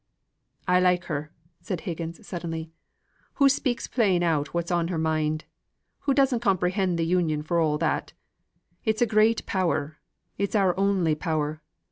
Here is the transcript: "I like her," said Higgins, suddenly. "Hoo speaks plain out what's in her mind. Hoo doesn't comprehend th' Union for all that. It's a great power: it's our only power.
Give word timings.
"I 0.67 0.79
like 0.79 1.03
her," 1.03 1.29
said 1.61 1.81
Higgins, 1.81 2.25
suddenly. 2.25 2.71
"Hoo 3.35 3.47
speaks 3.49 3.85
plain 3.85 4.23
out 4.23 4.51
what's 4.51 4.71
in 4.71 4.87
her 4.87 4.97
mind. 4.97 5.45
Hoo 5.99 6.15
doesn't 6.15 6.39
comprehend 6.39 6.97
th' 6.97 7.01
Union 7.03 7.43
for 7.43 7.59
all 7.59 7.77
that. 7.77 8.13
It's 8.83 9.03
a 9.03 9.05
great 9.05 9.45
power: 9.45 9.99
it's 10.39 10.55
our 10.55 10.75
only 10.75 11.13
power. 11.13 11.61